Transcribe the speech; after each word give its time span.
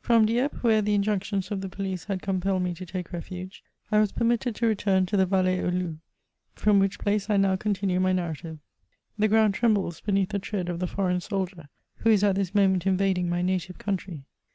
From 0.00 0.24
Dieppe, 0.24 0.56
where 0.62 0.80
the 0.80 0.94
injunctions 0.94 1.50
of 1.50 1.60
the 1.60 1.68
police 1.68 2.04
had 2.04 2.22
com* 2.22 2.40
peUed 2.40 2.62
me 2.62 2.72
to 2.72 2.86
take 2.86 3.12
refuge, 3.12 3.62
I 3.92 3.98
was 4.00 4.12
permitted 4.12 4.54
to 4.54 4.66
return 4.66 5.04
to 5.04 5.16
the 5.18 5.26
VaU^e^aux 5.26 5.70
Loups, 5.78 5.98
from 6.54 6.78
which 6.78 6.98
place 6.98 7.28
I 7.28 7.36
now 7.36 7.56
continue 7.56 8.00
my 8.00 8.14
narra 8.14 8.34
tive. 8.34 8.58
The 9.18 9.28
ground 9.28 9.52
trembles 9.52 10.00
beneath 10.00 10.30
the 10.30 10.38
tread 10.38 10.70
of 10.70 10.78
the 10.80 10.86
foreiga 10.88 11.20
soldier, 11.20 11.68
who 11.96 12.08
is 12.08 12.24
at 12.24 12.38
Ous 12.38 12.54
moment 12.54 12.86
invading 12.86 13.28
my 13.28 13.42
native 13.42 13.76
country. 13.76 14.24